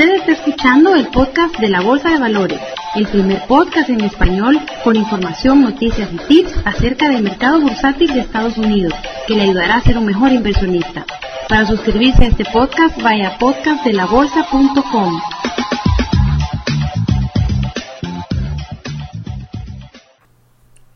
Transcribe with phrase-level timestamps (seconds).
[0.00, 2.58] Usted está escuchando el podcast de la Bolsa de Valores,
[2.96, 8.20] el primer podcast en español con información, noticias y tips acerca del mercado bursátil de
[8.20, 8.94] Estados Unidos,
[9.26, 11.04] que le ayudará a ser un mejor inversionista.
[11.50, 15.20] Para suscribirse a este podcast, vaya a podcastdelabolsa.com.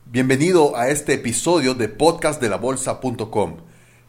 [0.07, 3.57] Bienvenido a este episodio de podcastdelabolsa.com.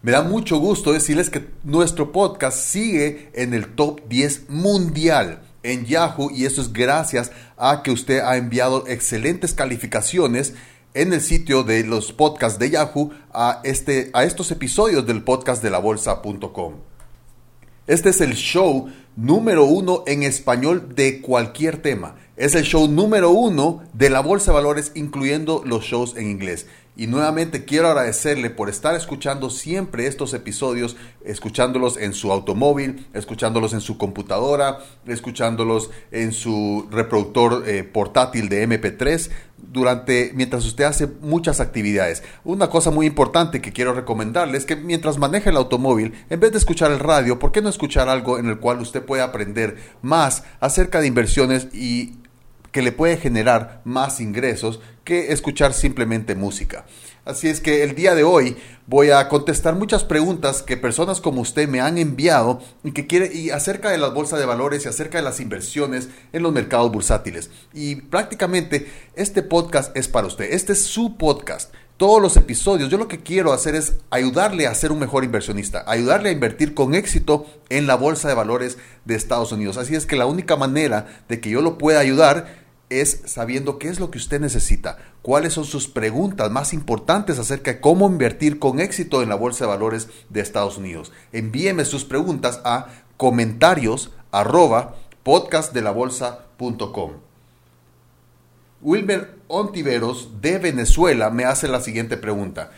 [0.05, 5.85] Me da mucho gusto decirles que nuestro podcast sigue en el top 10 mundial en
[5.85, 10.53] Yahoo y eso es gracias a que usted ha enviado excelentes calificaciones
[10.93, 15.63] en el sitio de los podcasts de Yahoo a, este, a estos episodios del podcast
[15.63, 16.73] de la bolsa.com.
[17.87, 22.13] Este es el show número uno en español de cualquier tema.
[22.37, 26.67] Es el show número uno de la Bolsa de Valores, incluyendo los shows en inglés.
[26.97, 33.73] Y nuevamente quiero agradecerle por estar escuchando siempre estos episodios, escuchándolos en su automóvil, escuchándolos
[33.73, 41.07] en su computadora, escuchándolos en su reproductor eh, portátil de MP3 durante mientras usted hace
[41.21, 42.23] muchas actividades.
[42.43, 46.51] Una cosa muy importante que quiero recomendarle es que mientras maneja el automóvil, en vez
[46.51, 49.77] de escuchar el radio, ¿por qué no escuchar algo en el cual usted puede aprender
[50.01, 52.15] más acerca de inversiones y
[52.75, 56.85] que le puede generar más ingresos que escuchar simplemente música.
[57.23, 61.39] Así es que el día de hoy voy a contestar muchas preguntas que personas como
[61.39, 64.89] usted me han enviado y que quiere y acerca de las bolsas de valores y
[64.89, 67.49] acerca de las inversiones en los mercados bursátiles.
[67.73, 70.51] Y prácticamente este podcast es para usted.
[70.51, 74.75] Este es su podcast todos los episodios, yo lo que quiero hacer es ayudarle a
[74.75, 79.15] ser un mejor inversionista, ayudarle a invertir con éxito en la bolsa de valores de
[79.15, 79.77] Estados Unidos.
[79.77, 82.64] Así es que la única manera de que yo lo pueda ayudar
[83.01, 87.73] es sabiendo qué es lo que usted necesita, cuáles son sus preguntas más importantes acerca
[87.73, 91.11] de cómo invertir con éxito en la Bolsa de Valores de Estados Unidos.
[91.31, 94.11] Envíeme sus preguntas a comentarios
[95.23, 97.11] podcastdelabolsa.com.
[98.81, 102.71] Wilmer Ontiveros de Venezuela me hace la siguiente pregunta.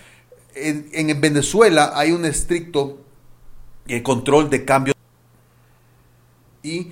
[0.56, 3.00] En, en Venezuela hay un estricto
[3.88, 4.94] eh, control de cambio
[6.62, 6.92] y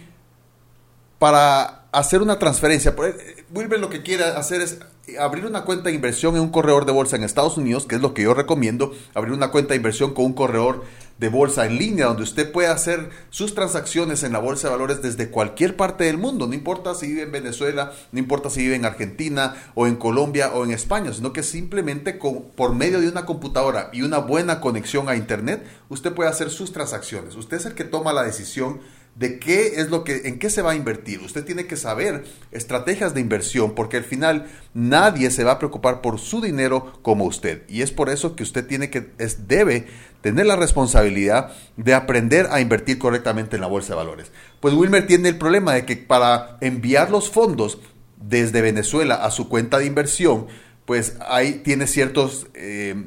[1.25, 2.93] para hacer una transferencia.
[3.03, 4.77] Eh, Wilber lo que quiere hacer es
[5.19, 8.01] abrir una cuenta de inversión en un corredor de bolsa en Estados Unidos, que es
[8.01, 10.83] lo que yo recomiendo, abrir una cuenta de inversión con un corredor
[11.17, 15.01] de bolsa en línea, donde usted puede hacer sus transacciones en la bolsa de valores
[15.01, 18.75] desde cualquier parte del mundo, no importa si vive en Venezuela, no importa si vive
[18.75, 23.09] en Argentina o en Colombia o en España, sino que simplemente con, por medio de
[23.09, 27.35] una computadora y una buena conexión a Internet, usted puede hacer sus transacciones.
[27.35, 28.79] Usted es el que toma la decisión
[29.15, 31.21] de qué es lo que, en qué se va a invertir.
[31.21, 36.01] Usted tiene que saber estrategias de inversión porque al final nadie se va a preocupar
[36.01, 37.63] por su dinero como usted.
[37.69, 39.87] Y es por eso que usted tiene que, es, debe
[40.21, 44.31] tener la responsabilidad de aprender a invertir correctamente en la bolsa de valores.
[44.59, 47.79] Pues Wilmer tiene el problema de que para enviar los fondos
[48.17, 50.47] desde Venezuela a su cuenta de inversión,
[50.85, 53.05] pues ahí tiene ciertas eh,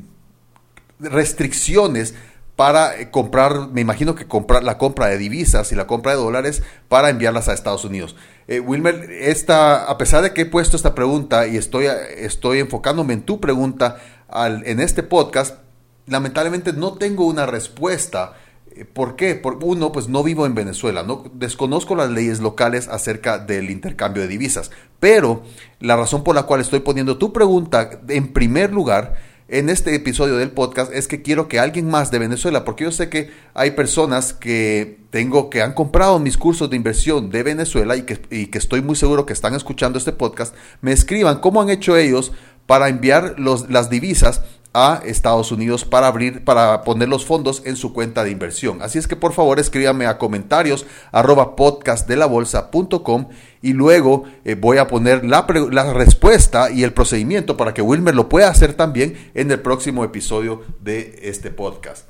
[1.00, 2.14] restricciones
[2.58, 6.18] para eh, comprar, me imagino que comprar la compra de divisas y la compra de
[6.18, 8.16] dólares para enviarlas a Estados Unidos.
[8.48, 11.86] Eh, Wilmer, esta, a pesar de que he puesto esta pregunta y estoy,
[12.16, 15.58] estoy enfocándome en tu pregunta al, en este podcast,
[16.06, 18.32] lamentablemente no tengo una respuesta.
[18.72, 19.36] Eh, ¿Por qué?
[19.36, 24.22] Por, uno, pues no vivo en Venezuela, no desconozco las leyes locales acerca del intercambio
[24.24, 25.44] de divisas, pero
[25.78, 30.36] la razón por la cual estoy poniendo tu pregunta en primer lugar en este episodio
[30.36, 33.70] del podcast es que quiero que alguien más de Venezuela, porque yo sé que hay
[33.70, 38.46] personas que tengo que han comprado mis cursos de inversión de Venezuela y que, y
[38.48, 42.32] que estoy muy seguro que están escuchando este podcast, me escriban cómo han hecho ellos
[42.66, 44.42] para enviar los, las divisas
[44.78, 48.82] a Estados Unidos para abrir, para poner los fondos en su cuenta de inversión.
[48.82, 53.28] Así es que por favor escríbame a comentarios arroba podcastdelabolsa.com
[53.62, 58.14] y luego eh, voy a poner la, la respuesta y el procedimiento para que Wilmer
[58.14, 62.06] lo pueda hacer también en el próximo episodio de este podcast.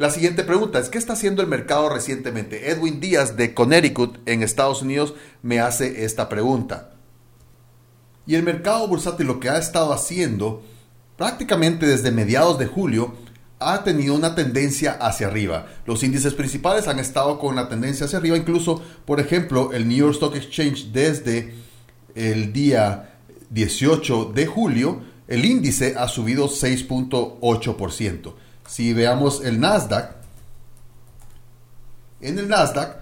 [0.00, 2.70] La siguiente pregunta es, ¿qué está haciendo el mercado recientemente?
[2.70, 6.92] Edwin Díaz de Connecticut en Estados Unidos me hace esta pregunta.
[8.26, 10.62] Y el mercado bursátil lo que ha estado haciendo
[11.20, 13.12] prácticamente desde mediados de julio
[13.58, 15.66] ha tenido una tendencia hacia arriba.
[15.84, 19.98] Los índices principales han estado con la tendencia hacia arriba, incluso, por ejemplo, el New
[19.98, 21.52] York Stock Exchange desde
[22.14, 23.18] el día
[23.50, 28.32] 18 de julio, el índice ha subido 6.8%.
[28.66, 30.14] Si veamos el Nasdaq,
[32.22, 32.96] en el Nasdaq,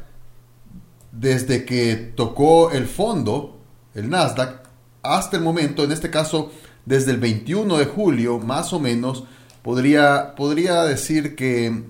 [1.13, 3.61] desde que tocó el fondo,
[3.95, 4.67] el Nasdaq,
[5.05, 6.51] hasta el momento, en este caso
[6.89, 9.25] desde el 21 de julio, más o menos,
[9.63, 11.83] podría, podría decir que,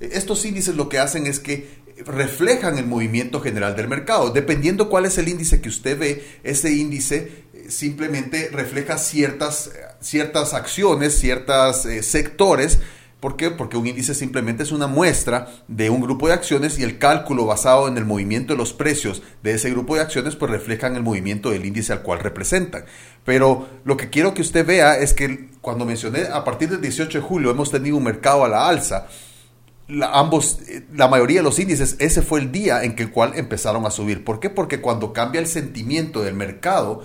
[0.00, 4.30] estos índices lo que hacen es que reflejan el movimiento general del mercado.
[4.30, 10.54] Dependiendo cuál es el índice que usted ve, ese índice eh, simplemente refleja ciertas, ciertas
[10.54, 12.78] acciones, ciertos eh, sectores
[13.20, 13.50] ¿Por qué?
[13.50, 17.46] Porque un índice simplemente es una muestra de un grupo de acciones y el cálculo
[17.46, 21.02] basado en el movimiento de los precios de ese grupo de acciones pues reflejan el
[21.02, 22.84] movimiento del índice al cual representan.
[23.24, 27.18] Pero lo que quiero que usted vea es que cuando mencioné a partir del 18
[27.18, 29.08] de julio hemos tenido un mercado a la alza,
[29.88, 30.60] la, ambos,
[30.94, 33.90] la mayoría de los índices, ese fue el día en que el cual empezaron a
[33.90, 34.24] subir.
[34.24, 34.50] ¿Por qué?
[34.50, 37.02] Porque cuando cambia el sentimiento del mercado,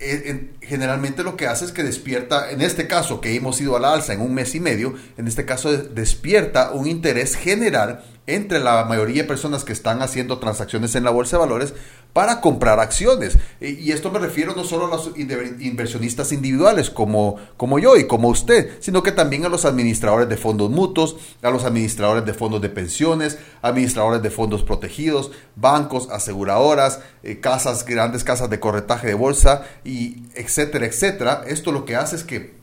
[0.00, 3.80] eh, generalmente lo que hace es que despierta, en este caso que hemos ido a
[3.80, 8.60] la alza en un mes y medio, en este caso despierta un interés general entre
[8.60, 11.74] la mayoría de personas que están haciendo transacciones en la bolsa de valores
[12.12, 13.38] para comprar acciones.
[13.60, 18.28] Y esto me refiero no solo a los inversionistas individuales como, como yo y como
[18.28, 22.60] usted, sino que también a los administradores de fondos mutuos, a los administradores de fondos
[22.60, 29.14] de pensiones, administradores de fondos protegidos, bancos, aseguradoras, eh, casas, grandes casas de corretaje de
[29.14, 31.44] bolsa, y etcétera, etcétera.
[31.46, 32.58] Esto lo que hace es que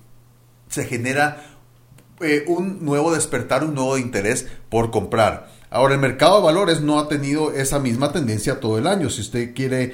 [0.69, 1.43] se genera
[2.21, 5.54] eh, un nuevo despertar, un nuevo interés por comprar.
[5.75, 9.09] Ahora, el mercado de valores no ha tenido esa misma tendencia todo el año.
[9.09, 9.93] Si usted quiere,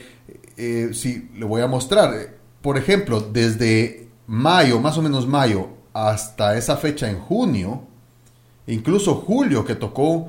[0.56, 6.56] eh, si le voy a mostrar, por ejemplo, desde mayo, más o menos mayo, hasta
[6.56, 7.82] esa fecha en junio,
[8.68, 10.28] incluso julio que tocó,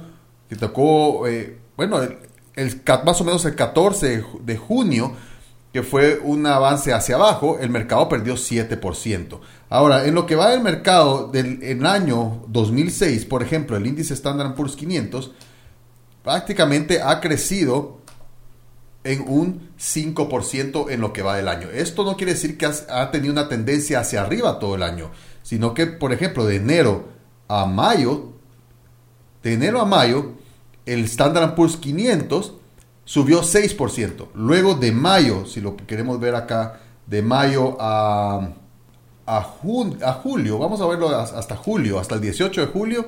[0.48, 5.12] que tocó, eh, bueno, el, más o menos el 14 de junio,
[5.72, 9.40] que fue un avance hacia abajo, el mercado perdió 7%.
[9.70, 14.54] Ahora, en lo que va del mercado del año 2006, por ejemplo, el índice Standard
[14.54, 15.32] Poor's 500
[16.22, 18.02] prácticamente ha crecido
[19.04, 21.68] en un 5% en lo que va del año.
[21.72, 25.10] Esto no quiere decir que ha tenido una tendencia hacia arriba todo el año,
[25.42, 27.08] sino que, por ejemplo, de enero
[27.48, 28.34] a mayo,
[29.42, 30.32] de enero a mayo,
[30.84, 32.54] el Standard Poor's 500
[33.04, 34.28] subió 6%.
[34.34, 38.50] Luego de mayo, si lo queremos ver acá, de mayo a,
[39.26, 43.06] a, julio, vamos a verlo hasta julio, hasta el 18 de julio,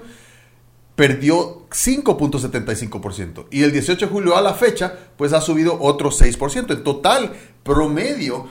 [0.97, 3.47] perdió 5.75%.
[3.51, 6.73] Y el 18 de julio a la fecha, pues ha subido otro 6%.
[6.73, 7.33] En total,
[7.63, 8.47] promedio,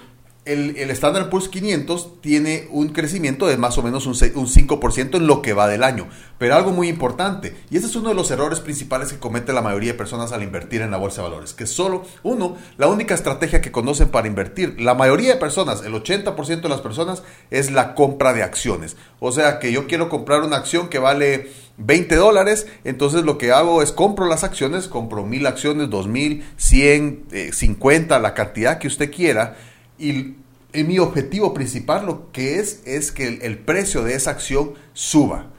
[0.46, 5.16] el, el Standard Poor's 500 tiene un crecimiento de más o menos un, un 5%
[5.16, 6.08] en lo que va del año.
[6.38, 9.62] Pero algo muy importante, y ese es uno de los errores principales que comete la
[9.62, 13.16] mayoría de personas al invertir en la bolsa de valores, que solo uno, la única
[13.16, 17.72] estrategia que conocen para invertir, la mayoría de personas, el 80% de las personas, es
[17.72, 18.98] la compra de acciones.
[19.20, 23.52] O sea que yo quiero comprar una acción que vale 20 dólares, entonces lo que
[23.52, 28.88] hago es compro las acciones, compro mil acciones, dos mil, 100, 50, la cantidad que
[28.88, 29.56] usted quiera
[30.04, 30.36] y,
[30.84, 35.52] mi objetivo principal lo que es es que el, precio de esa acción suba.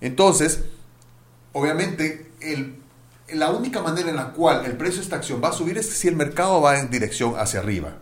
[0.00, 0.64] Entonces,
[1.52, 2.30] obviamente,
[3.34, 5.90] la única manera en la cual el precio de esta acción va a subir es
[5.90, 7.98] si el mercado va en dirección hacia arriba.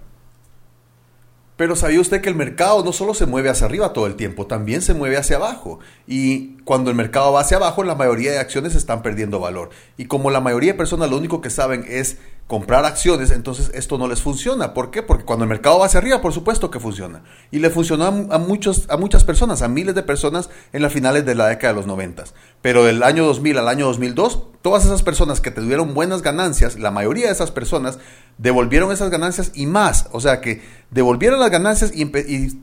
[1.56, 4.46] Pero sabía usted que el mercado no solo se mueve hacia arriba todo el tiempo,
[4.46, 5.80] también se mueve hacia abajo.
[6.06, 9.70] Y cuando el mercado va hacia abajo, la mayoría de acciones están perdiendo valor.
[9.96, 13.98] Y como la mayoría de personas lo único que saben es comprar acciones, entonces esto
[13.98, 14.72] no les funciona.
[14.72, 15.02] ¿Por qué?
[15.02, 17.22] Porque cuando el mercado va hacia arriba, por supuesto que funciona.
[17.50, 21.26] Y le funcionó a, muchos, a muchas personas, a miles de personas en las finales
[21.26, 22.22] de la década de los 90.
[22.62, 26.90] Pero del año 2000 al año 2002, todas esas personas que tuvieron buenas ganancias, la
[26.90, 27.98] mayoría de esas personas
[28.38, 30.08] devolvieron esas ganancias y más.
[30.12, 32.10] O sea que devolvieron las ganancias y,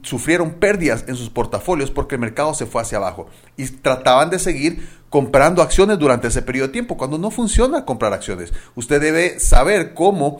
[0.02, 3.28] sufrieron pérdidas en sus portafolios porque el mercado se fue hacia abajo.
[3.56, 8.14] Y trataban de seguir comprando acciones durante ese periodo de tiempo, cuando no funciona comprar
[8.14, 8.54] acciones.
[8.76, 10.40] Usted debe saber cómo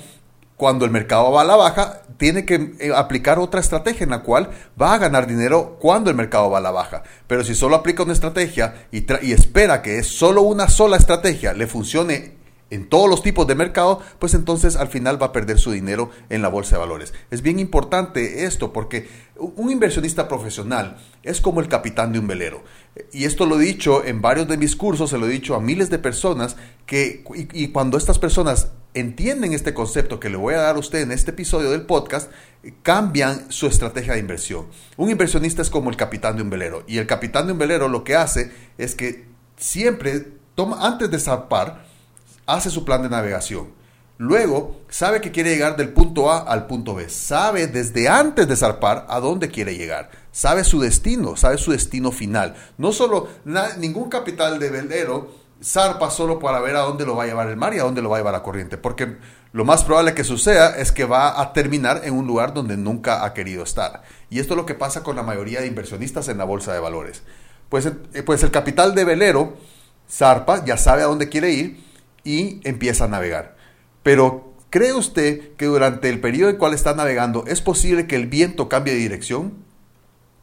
[0.58, 4.24] cuando el mercado va a la baja, tiene que eh, aplicar otra estrategia en la
[4.24, 4.50] cual
[4.80, 7.04] va a ganar dinero cuando el mercado va a la baja.
[7.28, 11.54] Pero si solo aplica una estrategia y, y espera que es solo una sola estrategia
[11.54, 12.37] le funcione
[12.70, 16.10] en todos los tipos de mercado, pues entonces al final va a perder su dinero
[16.30, 17.14] en la bolsa de valores.
[17.32, 19.08] Es bien importante esto porque
[19.38, 22.64] un inversionista profesional es como el capitán de un velero.
[23.12, 25.62] Y esto lo he dicho en varios de mis cursos, se lo he dicho a
[25.62, 30.62] miles de personas que y, cuando estas personas entienden este concepto que le voy a
[30.62, 32.32] dar a usted en este episodio del podcast,
[32.82, 34.66] cambian su estrategia de inversión.
[34.98, 37.88] Un inversionista es como el capitán de un velero y el capitán de un velero
[37.88, 39.26] lo que hace es que
[39.58, 41.87] siempre toma antes de zarpar
[42.48, 43.76] hace su plan de navegación.
[44.20, 47.08] Luego, sabe que quiere llegar del punto A al punto B.
[47.08, 50.10] Sabe desde antes de zarpar a dónde quiere llegar.
[50.32, 52.56] Sabe su destino, sabe su destino final.
[52.80, 53.28] No solo,
[53.78, 57.58] ningún capital de velero zarpa solo para ver a dónde lo va a llevar el
[57.58, 58.78] mar y a dónde lo va a llevar la corriente.
[58.78, 59.18] Porque
[59.52, 63.24] lo más probable que suceda es que va a terminar en un lugar donde nunca
[63.24, 64.02] ha querido estar.
[64.32, 66.80] Y esto es lo que pasa con la mayoría de inversionistas en la bolsa de
[66.80, 67.22] valores.
[67.70, 69.58] Pues, eh, pues el capital de velero
[70.10, 71.87] zarpa, ya sabe a dónde quiere ir
[72.28, 73.56] y empieza a navegar.
[74.04, 78.18] Pero, ¿cree usted que durante el periodo en el cual está navegando es posible que
[78.18, 79.54] el viento cambie de dirección?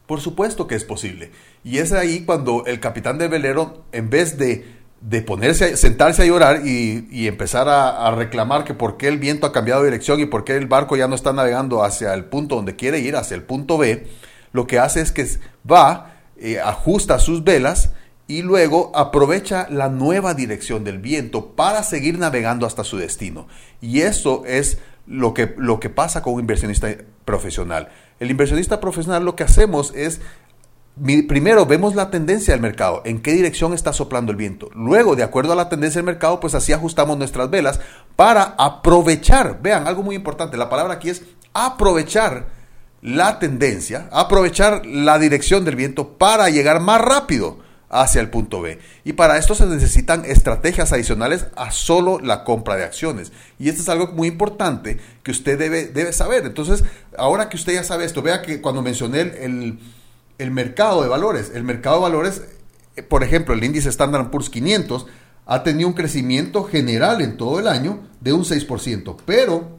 [0.07, 1.31] Por supuesto que es posible.
[1.63, 4.65] Y es ahí cuando el capitán del velero, en vez de,
[4.99, 9.51] de ponerse, sentarse a llorar y, empezar a, reclamar que por qué el viento ha
[9.51, 12.55] cambiado de dirección y por qué el barco ya no está navegando hacia el punto
[12.55, 14.07] donde quiere ir, hacia el punto B,
[14.53, 15.27] lo que hace es que
[15.69, 17.91] va, eh, ajusta sus velas
[18.27, 23.47] y luego aprovecha la nueva dirección del viento para seguir navegando hasta su destino.
[23.81, 26.89] Y eso es lo que, lo que pasa con un inversionista
[27.23, 27.89] profesional.
[28.19, 30.21] El inversionista profesional lo que hacemos es,
[31.27, 34.69] primero vemos la tendencia del mercado, en qué dirección está soplando el viento.
[34.73, 37.79] Luego, de acuerdo a la tendencia del mercado, pues así ajustamos nuestras velas
[38.15, 39.61] para aprovechar.
[39.61, 42.47] Vean, algo muy importante, la palabra aquí es aprovechar
[43.03, 47.64] la tendencia, aprovechar la dirección del viento para llegar más rápido
[48.01, 48.79] hacia el punto B.
[49.03, 53.31] Y para esto se necesitan estrategias adicionales a solo la compra de acciones.
[53.57, 56.45] Y esto es algo muy importante que usted debe, debe saber.
[56.45, 56.83] Entonces,
[57.17, 59.79] ahora que usted ya sabe esto, vea que cuando mencioné el,
[60.37, 62.41] el mercado de valores, el mercado de valores,
[62.95, 65.05] eh, por ejemplo, el índice Standard Poor's 500
[65.45, 69.77] ha tenido un crecimiento general en todo el año de un 6%, pero,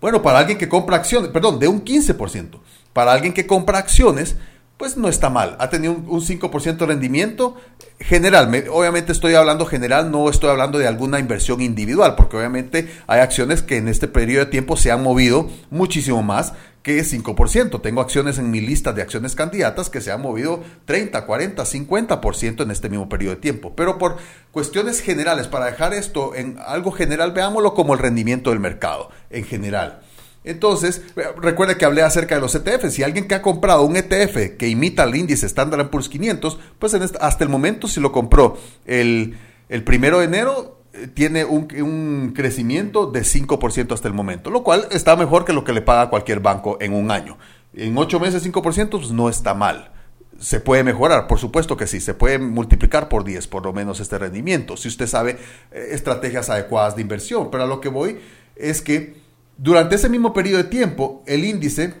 [0.00, 2.60] bueno, para alguien que compra acciones, perdón, de un 15%,
[2.92, 4.36] para alguien que compra acciones,
[4.80, 5.56] pues no está mal.
[5.58, 7.54] Ha tenido un, 5% de rendimiento
[7.98, 8.50] general.
[8.72, 13.60] obviamente estoy hablando general, no estoy hablando de alguna inversión individual, porque obviamente hay acciones
[13.60, 17.82] que en este periodo de tiempo se han movido muchísimo más que 5%.
[17.82, 22.62] Tengo acciones en mi lista de acciones candidatas que se han movido 30, 40, 50%
[22.62, 23.74] en este mismo periodo de tiempo.
[23.76, 24.16] Pero por
[24.50, 29.44] cuestiones generales, para dejar esto en algo general, veámoslo como el rendimiento del mercado en
[29.44, 30.00] general.
[30.42, 31.02] Entonces,
[31.36, 32.94] recuerde que hablé acerca de los ETFs.
[32.94, 36.94] Si alguien que ha comprado un ETF que imita el índice Standard Poor's 500, pues
[36.94, 38.56] hasta el momento si lo compró
[38.86, 39.36] el,
[39.84, 45.14] primero de enero, eh, tiene un, crecimiento de 5% hasta el momento, lo cual está
[45.14, 47.36] mejor que lo que le paga cualquier banco en un año.
[47.74, 49.92] En 8 meses 5% pues no está mal.
[50.38, 54.00] Se puede mejorar, por supuesto que sí, se puede multiplicar por 10 por lo menos
[54.00, 55.36] este rendimiento, si usted sabe
[55.70, 57.50] eh, estrategias adecuadas de inversión.
[57.50, 58.18] Pero a lo que voy
[58.56, 59.20] es que
[59.62, 61.92] durante ese mismo periodo de tiempo, el índice,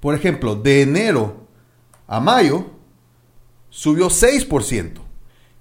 [0.00, 1.46] por ejemplo, de enero
[2.06, 2.70] a mayo,
[3.68, 4.92] subió 6%.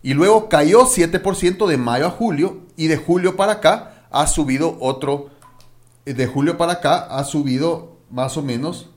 [0.01, 2.61] Y luego cayó 7% de mayo a julio.
[2.77, 5.29] Y de julio para acá ha subido otro.
[6.05, 8.89] De julio para acá ha subido más o menos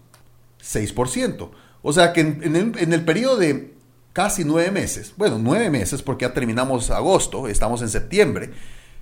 [0.63, 1.51] 6%.
[1.83, 3.75] O sea que en, el, en el periodo de
[4.13, 8.53] casi nueve meses, bueno, nueve meses porque ya terminamos agosto, estamos en septiembre.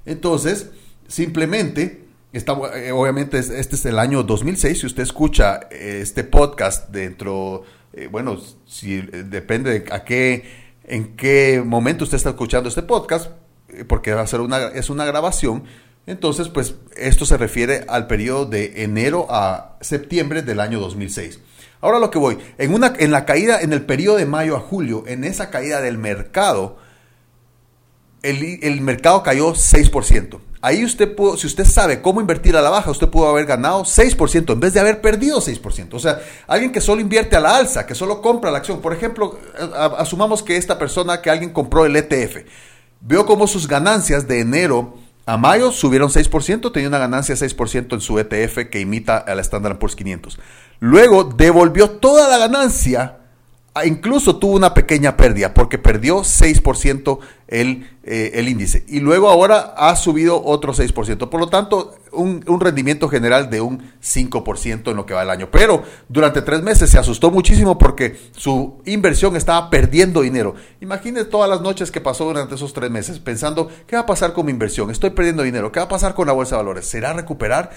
[0.07, 0.71] Entonces,
[1.07, 2.04] simplemente
[2.35, 4.81] eh, obviamente este es el año 2006.
[4.81, 7.63] Si usted escucha eh, este podcast dentro,
[7.93, 10.45] eh, bueno, si depende de a qué,
[10.85, 13.31] en qué momento usted está escuchando este podcast,
[13.87, 15.65] porque va a ser una, es una grabación.
[16.07, 21.39] Entonces, pues esto se refiere al periodo de enero a septiembre del año 2006.
[21.81, 24.61] Ahora lo que voy, en, una, en la caída, en el periodo de mayo a
[24.61, 26.79] julio, en esa caída del mercado,
[28.23, 30.41] el, el mercado cayó 6%.
[30.65, 33.83] Ahí usted pudo, si usted sabe cómo invertir a la baja, usted pudo haber ganado
[33.83, 35.93] 6% en vez de haber perdido 6%.
[35.93, 38.81] O sea, alguien que solo invierte a la alza, que solo compra la acción.
[38.81, 39.39] Por ejemplo,
[39.99, 42.47] asumamos que esta persona, que alguien compró el ETF,
[43.03, 44.95] vio cómo sus ganancias de enero
[45.27, 49.35] a mayo subieron 6%, tenía una ganancia de 6% en su ETF que imita a
[49.35, 50.39] la Standard Poor's 500.
[50.81, 53.19] Luego devolvió toda la ganancia,
[53.85, 58.85] incluso tuvo una pequeña pérdida porque perdió 6% el, eh, el, índice.
[58.89, 61.29] Y luego ahora ha subido otro 6%.
[61.29, 65.31] Por lo tanto, un, un, rendimiento general de un 5% en lo que va el
[65.31, 65.49] año.
[65.51, 70.55] Pero durante tres meses se asustó muchísimo porque su inversión estaba perdiendo dinero.
[70.81, 74.33] Imagine todas las noches que pasó durante esos tres meses pensando, ¿qué va a pasar
[74.33, 74.91] con mi inversión?
[74.91, 75.71] Estoy perdiendo dinero.
[75.71, 76.87] ¿Qué va a pasar con la bolsa de valores?
[76.87, 77.71] ¿Será recuperar?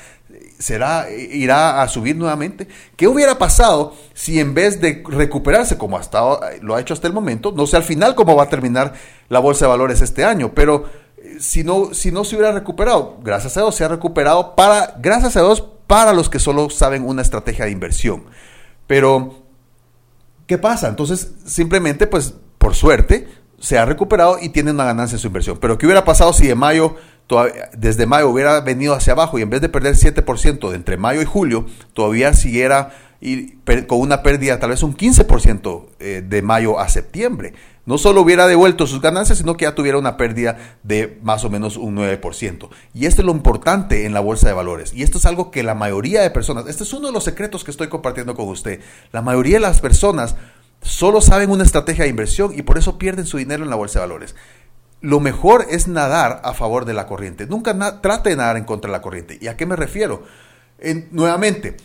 [0.59, 2.67] ¿Será, irá a subir nuevamente?
[2.95, 6.21] ¿Qué hubiera pasado si en vez de recuperarse como hasta
[6.61, 8.93] lo ha hecho hasta el momento, no sé al final cómo va a terminar
[9.29, 10.85] la bolsa de valores este año, pero
[11.17, 14.95] eh, si no, si no se hubiera recuperado, gracias a Dios se ha recuperado para,
[14.99, 18.25] gracias a Dios, para los que solo saben una estrategia de inversión.
[18.87, 19.43] Pero,
[20.45, 20.87] ¿qué pasa?
[20.87, 23.27] Entonces, simplemente, pues, por suerte,
[23.59, 25.57] se ha recuperado y tiene una ganancia en su inversión.
[25.59, 26.95] Pero, ¿qué hubiera pasado si de mayo,
[27.77, 31.21] desde mayo hubiera venido hacia abajo y en vez de perder 7% de entre mayo
[31.21, 33.57] y julio, todavía siguiera y
[33.87, 37.53] con una pérdida tal vez un 15% eh, de mayo a septiembre.
[37.87, 41.49] No solo hubiera devuelto sus ganancias, sino que ya tuviera una pérdida de más o
[41.49, 42.67] menos un 9%.
[42.93, 44.91] Y esto es lo importante en la bolsa de valores.
[44.93, 47.63] Y esto es algo que la mayoría de personas, este es uno de los secretos
[47.63, 48.81] que estoy compartiendo con usted,
[49.13, 50.35] la mayoría de las personas
[50.81, 53.99] solo saben una estrategia de inversión y por eso pierden su dinero en la bolsa
[53.99, 54.35] de valores.
[54.99, 57.47] Lo mejor es nadar a favor de la corriente.
[57.47, 59.37] Nunca trate de nadar en contra de la corriente.
[59.39, 60.23] ¿Y a qué me refiero?
[61.11, 61.77] nuevamente,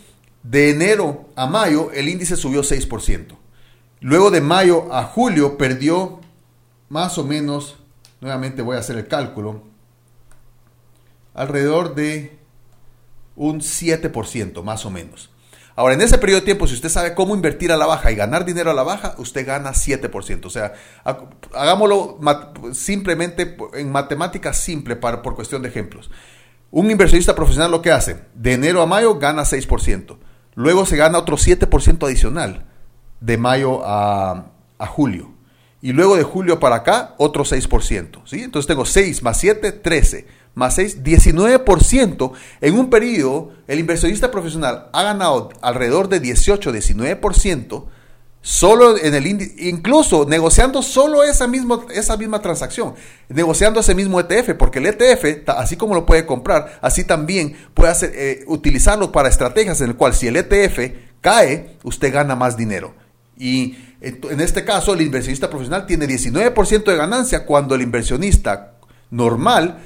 [0.42, 3.36] de enero a mayo el índice subió 6%.
[4.02, 6.18] Luego de mayo a julio perdió
[6.88, 7.76] más o menos,
[8.20, 9.62] nuevamente voy a hacer el cálculo,
[11.34, 12.36] alrededor de
[13.36, 15.30] un 7% más o menos.
[15.76, 18.16] Ahora, en ese periodo de tiempo, si usted sabe cómo invertir a la baja y
[18.16, 20.46] ganar dinero a la baja, usted gana 7%.
[20.46, 20.74] O sea,
[21.54, 22.18] hagámoslo
[22.72, 26.10] simplemente en matemáticas simple para, por cuestión de ejemplos.
[26.72, 30.18] Un inversionista profesional lo que hace, de enero a mayo gana 6%.
[30.56, 32.71] Luego se gana otro 7% adicional
[33.22, 34.48] de mayo a,
[34.88, 35.30] julio.
[35.80, 38.22] Y luego de julio para acá, otro 6%.
[38.24, 38.42] ¿sí?
[38.42, 40.26] Entonces tengo 6 más 7, 13.
[40.54, 42.32] Más 6, 19%.
[42.60, 47.84] En un periodo, el inversionista profesional ha ganado alrededor de 18, 19%.
[48.44, 52.94] Solo en el índice, incluso negociando solo esa, misma esa misma transacción,
[53.28, 57.92] negociando ese mismo ETF, porque el ETF, así como lo puede comprar, así también puede
[57.92, 62.56] hacer, eh, utilizarlo para estrategias en el cual si el ETF cae, usted gana más
[62.56, 62.94] dinero.
[63.42, 68.74] Y en este caso, el inversionista profesional tiene 19% de ganancia cuando el inversionista
[69.10, 69.78] normal,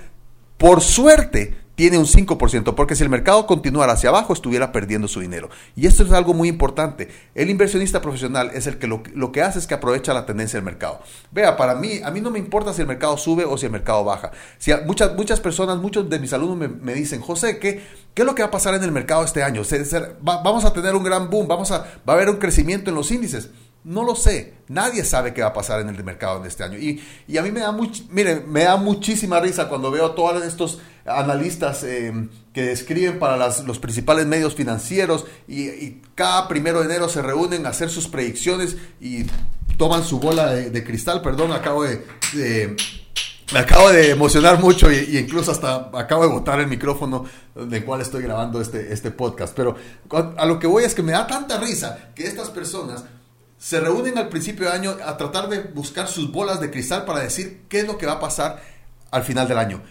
[0.59, 5.21] por suerte, tiene un 5%, porque si el mercado continuara hacia abajo, estuviera perdiendo su
[5.21, 5.51] dinero.
[5.77, 7.09] Y esto es algo muy importante.
[7.35, 10.65] El inversionista profesional es el que lo, que hace es que aprovecha la tendencia del
[10.65, 11.01] mercado.
[11.31, 13.73] Vea, para mí, a mí no me importa si el mercado sube o si el
[13.73, 14.31] mercado baja.
[14.59, 17.83] Si muchas, muchas personas, muchos de mis alumnos me, dicen, José, ¿qué,
[18.15, 19.63] ¿qué, es lo que va a pasar en el mercado este año?
[20.23, 23.11] vamos a tener un gran boom, vamos a, va a haber un crecimiento en los
[23.11, 23.51] índices.
[23.87, 24.55] No lo sé.
[24.67, 26.77] Nadie sabe qué va a pasar en el mercado en este año.
[26.77, 27.01] Y,
[27.39, 27.73] a mí me da,
[28.11, 32.13] miren, me da muchísima risa cuando veo a todos estos analistas eh,
[32.53, 37.69] que escriben para los principales medios financieros y, cada primero de enero se reúnen a
[37.69, 39.25] hacer sus predicciones y
[39.77, 41.23] toman su bola de, cristal.
[41.23, 42.05] Perdón, acabo de,
[43.53, 48.01] me acabo de emocionar mucho y, incluso hasta acabo de botar el micrófono del cual
[48.01, 49.55] estoy grabando este, este podcast.
[49.55, 49.77] Pero
[50.37, 53.05] a lo que voy es que me da tanta risa que estas personas
[53.59, 57.21] se reúnen al principio de año a tratar de buscar sus bolas de cristal para
[57.21, 58.63] decir qué es lo que va a pasar
[59.11, 59.83] al final del año.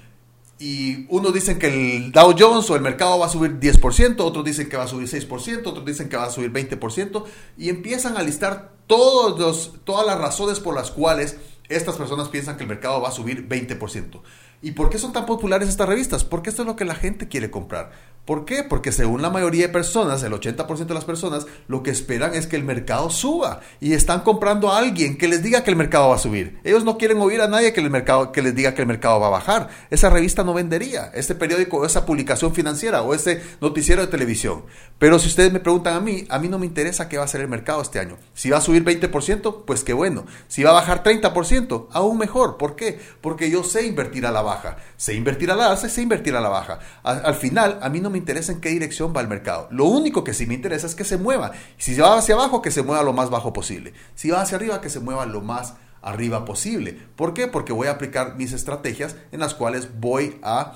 [0.58, 4.46] Y unos dicen que el Dow Jones o el mercado va a subir 10%, otros
[4.46, 7.26] dicen que va a subir 6%, otros dicen que va a subir 20%,
[7.58, 12.56] y empiezan a listar todos los, todas las razones por las cuales estas personas piensan
[12.56, 14.22] que el mercado va a subir 20%.
[14.62, 16.24] ¿Y por qué son tan populares estas revistas?
[16.24, 17.92] Porque esto es lo que la gente quiere comprar.
[18.26, 18.64] ¿Por qué?
[18.64, 22.48] Porque según la mayoría de personas, el 80% de las personas, lo que esperan es
[22.48, 26.10] que el mercado suba y están comprando a alguien que les diga que el mercado
[26.10, 26.60] va a subir.
[26.64, 29.20] Ellos no quieren oír a nadie que, el mercado, que les diga que el mercado
[29.20, 29.70] va a bajar.
[29.92, 34.64] Esa revista no vendería, este periódico o esa publicación financiera o ese noticiero de televisión.
[34.98, 37.28] Pero si ustedes me preguntan a mí, a mí no me interesa qué va a
[37.28, 38.18] ser el mercado este año.
[38.34, 40.26] Si va a subir 20%, pues qué bueno.
[40.48, 42.58] Si va a bajar 30%, aún mejor.
[42.58, 43.00] ¿Por qué?
[43.22, 44.78] Porque yo sé invertir a la baja.
[44.98, 46.80] Sé invertir a la alza sé invertir a la baja.
[47.04, 49.68] al final, a mí no me interesa en qué dirección va el mercado.
[49.72, 51.52] Lo único que sí me interesa es que se mueva.
[51.78, 53.94] Si va hacia abajo, que se mueva lo más bajo posible.
[54.16, 56.98] Si va hacia arriba, que se mueva lo más arriba posible.
[57.16, 57.48] ¿Por qué?
[57.48, 60.76] Porque voy a aplicar mis estrategias en las cuales voy a,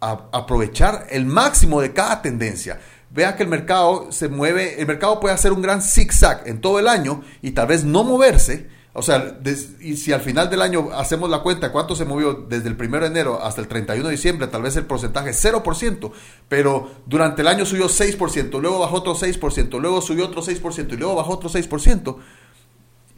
[0.00, 2.78] a aprovechar el máximo de cada tendencia.
[3.10, 6.78] Vea que el mercado se mueve, el mercado puede hacer un gran zigzag en todo
[6.78, 9.38] el año y tal vez no moverse, o sea,
[9.80, 13.00] y si al final del año hacemos la cuenta cuánto se movió desde el 1
[13.00, 16.12] de enero hasta el 31 de diciembre, tal vez el porcentaje es 0%,
[16.48, 20.96] pero durante el año subió 6%, luego bajó otro 6%, luego subió otro 6% y
[20.96, 22.16] luego bajó otro 6%.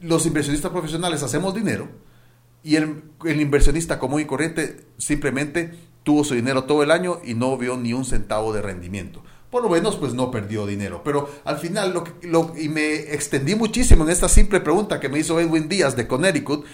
[0.02, 1.88] Los inversionistas profesionales hacemos dinero
[2.62, 7.56] y el inversionista común y corriente simplemente tuvo su dinero todo el año y no
[7.56, 11.02] vio ni un centavo de rendimiento por lo menos pues no perdió dinero.
[11.04, 15.18] Pero al final, lo, lo, y me extendí muchísimo en esta simple pregunta que me
[15.18, 16.64] hizo Edwin Díaz de Connecticut.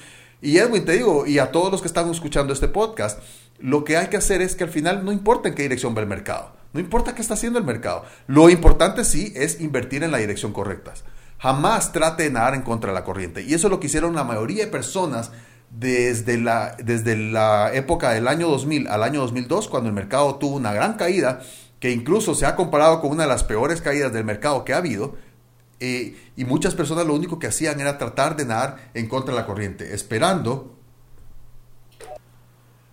[0.43, 3.21] Y Edwin, te digo, y a todos los que están escuchando este podcast,
[3.59, 6.03] lo que hay que hacer es que al final no importa en qué dirección va
[6.03, 8.05] el mercado, no importa qué está haciendo el mercado.
[8.27, 10.93] Lo importante sí es invertir en la dirección correcta.
[11.39, 13.43] Jamás trate de nadar en contra de la corriente.
[13.43, 15.31] Y eso es lo que hicieron la mayoría de personas
[15.71, 20.57] desde la, desde la época del año 2000 al año 2002, cuando el mercado tuvo
[20.57, 21.41] una gran caída
[21.81, 24.79] que incluso se ha comparado con una de las peores caídas del mercado que ha
[24.79, 25.17] habido,
[25.79, 29.41] eh, y muchas personas lo único que hacían era tratar de nadar en contra de
[29.41, 30.75] la corriente, esperando.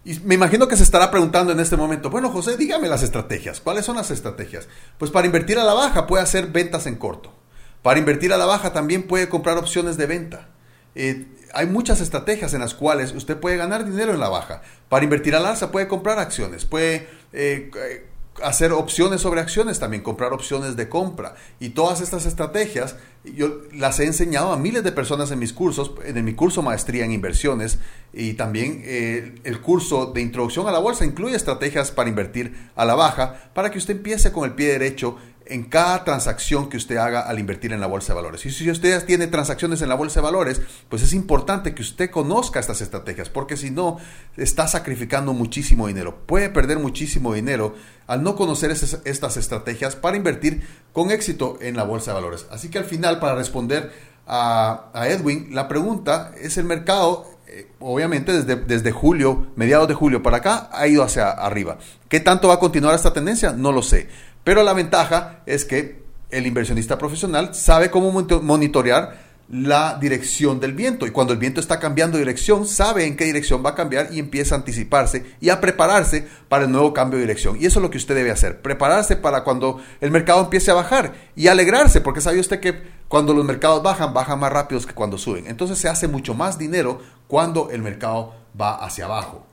[0.06, 3.62] Y me imagino que se estará preguntando en este momento, bueno José, dígame las estrategias.
[3.62, 4.68] ¿Cuáles son las estrategias?
[4.98, 7.32] Pues para invertir a la baja puede hacer ventas en corto.
[7.82, 10.50] Para invertir a la baja también puede comprar opciones de venta.
[10.96, 14.62] Eh, hay muchas estrategias en las cuales usted puede ganar dinero en la baja.
[14.90, 17.72] Para invertir al alza puede comprar acciones, puede eh,
[18.42, 21.36] hacer opciones sobre acciones, también comprar opciones de compra.
[21.60, 25.92] Y todas estas estrategias yo las he enseñado a miles de personas en mis cursos,
[26.04, 27.80] en mi curso Maestría en Inversiones
[28.12, 32.84] y también eh, el curso de Introducción a la Bolsa incluye estrategias para invertir a
[32.84, 36.98] la baja para que usted empiece con el pie derecho en cada transacción que usted
[36.98, 38.46] haga al invertir en la bolsa de valores.
[38.46, 42.10] Y si usted tiene transacciones en la bolsa de valores, pues es importante que usted
[42.10, 43.98] conozca estas estrategias, porque si no,
[44.38, 46.20] está sacrificando muchísimo dinero.
[46.26, 47.76] Puede perder muchísimo dinero
[48.08, 52.46] al no conocer estas estrategias para invertir con éxito en la bolsa de valores.
[52.52, 53.92] Así que al final, para responder
[54.28, 60.24] a, Edwin, la pregunta es el mercado eh, obviamente desde, desde, julio, mediados de julio
[60.24, 61.78] para acá, ha ido hacia arriba.
[62.08, 63.52] ¿Qué tanto va a continuar esta tendencia?
[63.52, 64.08] No lo sé.
[64.44, 71.06] Pero la ventaja es que el inversionista profesional sabe cómo monitorear la dirección del viento.
[71.06, 74.10] Y cuando el viento está cambiando de dirección sabe en qué dirección va a cambiar
[74.12, 77.58] y empieza a anticiparse y a prepararse para el nuevo cambio de dirección.
[77.60, 80.76] Y eso es lo que usted debe hacer prepararse para cuando el mercado empiece a
[80.76, 84.94] bajar y alegrarse porque sabe usted que cuando los mercados bajan bajan más rápidos que
[84.94, 85.48] cuando suben.
[85.48, 89.46] Entonces se hace mucho más dinero cuando el mercado va hacia abajo.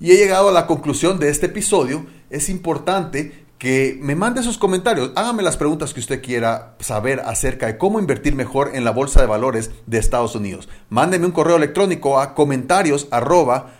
[0.00, 4.58] Y he llegado a la conclusión de este episodio es importante que me mande sus
[4.58, 5.12] comentarios.
[5.14, 9.20] Hágame las preguntas que usted quiera saber acerca de cómo invertir mejor en la bolsa
[9.20, 10.68] de valores de Estados Unidos.
[10.88, 13.74] Mándeme un correo electrónico a comentarios arroba.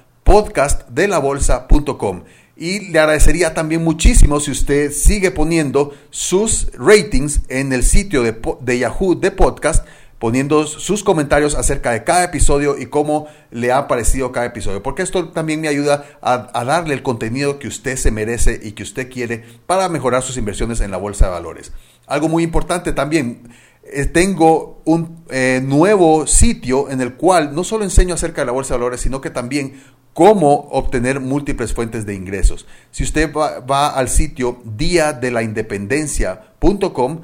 [2.55, 8.79] Y le agradecería también muchísimo si usted sigue poniendo sus ratings en el sitio de
[8.79, 9.85] Yahoo de podcast
[10.23, 15.03] poniendo sus comentarios acerca de cada episodio y cómo le ha parecido cada episodio, porque
[15.03, 19.11] esto también me ayuda a, darle el contenido que usted se merece y que usted
[19.11, 21.73] quiere para mejorar sus inversiones en la bolsa de valores.
[22.07, 23.49] Algo muy importante también,
[23.83, 28.53] eh, tengo un eh, nuevo sitio en el cual no solo enseño acerca de la
[28.53, 29.83] bolsa de valores, sino que también
[30.13, 32.65] cómo obtener múltiples fuentes de ingresos.
[32.93, 37.23] Si usted va, al sitio diadelaindependencia.com,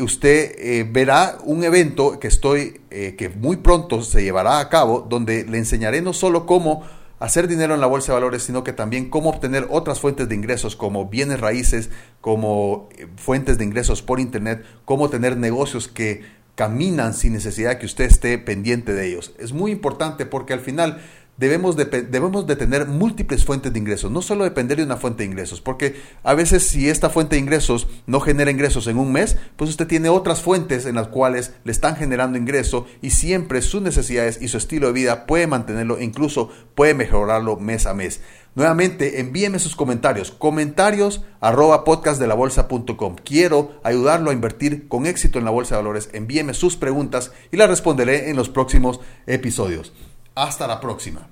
[0.00, 5.06] usted eh, verá un evento que estoy, eh, que muy pronto se llevará a cabo,
[5.08, 6.82] donde le enseñaré no solo cómo
[7.18, 10.34] hacer dinero en la bolsa de valores, sino que también cómo obtener otras fuentes de
[10.34, 16.22] ingresos como bienes raíces, como eh, fuentes de ingresos por internet, cómo tener negocios que
[16.54, 19.34] caminan sin necesidad que usted esté pendiente de ellos.
[19.38, 21.00] Es muy importante porque al final
[21.36, 25.22] debemos de, debemos de tener múltiples fuentes de ingresos, no solo depender de una fuente
[25.22, 29.12] de ingresos, porque a veces si esta fuente de ingresos no genera ingresos en un
[29.12, 33.62] mes, pues usted tiene otras fuentes en las cuales le están generando ingreso y siempre
[33.62, 38.20] sus necesidades y su estilo de vida puede mantenerlo incluso puede mejorarlo mes a mes.
[38.54, 43.16] Nuevamente, envíeme sus comentarios, comentarios arroba podcastdelabolsa.com.
[43.24, 46.10] Quiero ayudarlo a invertir con éxito en la bolsa de valores.
[46.12, 49.94] Envíeme sus preguntas y las responderé en los próximos episodios.
[50.34, 51.28] Hasta la próxima.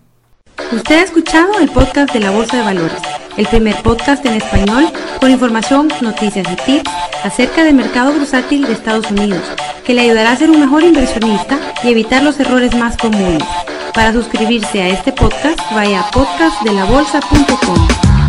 [0.72, 3.00] Usted ha escuchado el podcast de la Bolsa de Valores,
[3.36, 6.90] el primer podcast en español con información, noticias y tips
[7.24, 9.42] acerca del mercado bursátil de Estados Unidos,
[9.84, 13.42] que le ayudará a ser un mejor inversionista y evitar los errores más comunes.
[13.94, 18.19] Para suscribirse a este podcast, vaya a podcastdelabolsa.com.